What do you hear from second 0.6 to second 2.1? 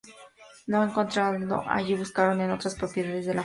Al no encontrarlo allí